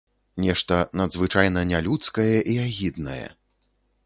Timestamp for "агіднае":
2.67-3.23